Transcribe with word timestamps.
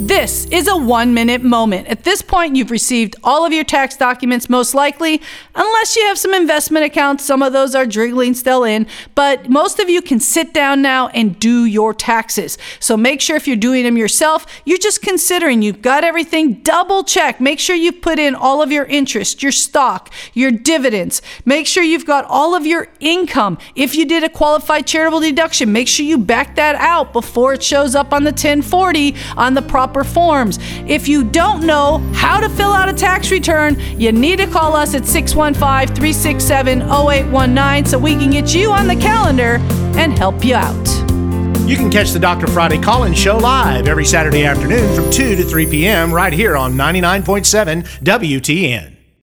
This 0.00 0.44
is 0.46 0.66
a 0.66 0.76
one 0.76 1.14
minute 1.14 1.42
moment. 1.42 1.86
At 1.86 2.02
this 2.02 2.20
point, 2.20 2.56
you've 2.56 2.72
received 2.72 3.14
all 3.22 3.46
of 3.46 3.52
your 3.52 3.64
tax 3.64 3.96
documents, 3.96 4.50
most 4.50 4.74
likely, 4.74 5.22
unless 5.54 5.96
you 5.96 6.02
have 6.06 6.18
some 6.18 6.34
investment 6.34 6.84
accounts. 6.84 7.24
Some 7.24 7.42
of 7.42 7.52
those 7.52 7.74
are 7.74 7.86
driggling 7.86 8.34
still 8.34 8.64
in, 8.64 8.86
but 9.14 9.48
most 9.48 9.78
of 9.78 9.88
you 9.88 10.02
can 10.02 10.20
sit 10.20 10.52
down 10.52 10.82
now 10.82 11.08
and 11.08 11.38
do 11.38 11.64
your 11.64 11.94
taxes. 11.94 12.58
So 12.80 12.96
make 12.96 13.20
sure 13.20 13.36
if 13.36 13.46
you're 13.46 13.56
doing 13.56 13.84
them 13.84 13.96
yourself, 13.96 14.46
you're 14.64 14.78
just 14.78 15.00
considering 15.00 15.62
you've 15.62 15.80
got 15.80 16.04
everything 16.04 16.54
double 16.54 17.04
check. 17.04 17.40
Make 17.40 17.60
sure 17.60 17.76
you've 17.76 18.02
put 18.02 18.18
in 18.18 18.34
all 18.34 18.62
of 18.62 18.72
your 18.72 18.84
interest, 18.86 19.42
your 19.44 19.52
stock, 19.52 20.12
your 20.34 20.50
dividends. 20.50 21.22
Make 21.44 21.66
sure 21.66 21.84
you've 21.84 22.04
got 22.04 22.24
all 22.26 22.54
of 22.54 22.66
your 22.66 22.88
income. 22.98 23.58
If 23.76 23.94
you 23.94 24.04
did 24.04 24.24
a 24.24 24.28
qualified 24.28 24.86
charitable 24.86 25.20
deduction, 25.20 25.72
make 25.72 25.88
sure 25.88 26.04
you 26.04 26.18
back 26.18 26.56
that 26.56 26.74
out 26.74 27.12
before 27.12 27.54
it 27.54 27.62
shows 27.62 27.94
up 27.94 28.12
on 28.12 28.24
the 28.24 28.32
1040 28.32 29.14
on 29.36 29.54
the 29.54 29.62
proper 29.62 29.83
proper 29.84 30.02
forms. 30.02 30.58
If 30.86 31.08
you 31.08 31.24
don't 31.24 31.66
know 31.66 31.98
how 32.14 32.40
to 32.40 32.48
fill 32.48 32.72
out 32.72 32.88
a 32.88 32.92
tax 32.94 33.30
return, 33.30 33.78
you 33.98 34.12
need 34.12 34.38
to 34.38 34.46
call 34.46 34.74
us 34.74 34.94
at 34.94 35.04
615 35.04 35.94
367 35.94 36.80
0819 36.80 37.84
so 37.84 37.98
we 37.98 38.12
can 38.12 38.30
get 38.30 38.54
you 38.54 38.72
on 38.72 38.86
the 38.86 38.96
calendar 38.96 39.58
and 39.98 40.16
help 40.16 40.42
you 40.42 40.54
out. 40.54 40.88
You 41.68 41.76
can 41.76 41.90
catch 41.90 42.12
the 42.12 42.18
Dr. 42.18 42.46
Friday 42.46 42.80
call 42.80 43.04
in 43.04 43.12
show 43.12 43.36
live 43.36 43.86
every 43.86 44.06
Saturday 44.06 44.46
afternoon 44.46 44.94
from 44.94 45.10
2 45.10 45.36
to 45.36 45.44
3 45.44 45.66
p.m. 45.66 46.12
right 46.12 46.32
here 46.32 46.56
on 46.56 46.72
99.7 46.72 47.84
WTN. 48.02 49.03